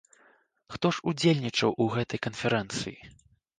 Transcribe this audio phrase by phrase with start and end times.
[0.75, 2.99] Хто ж удзельнічаў у гэтай канферэнцыі?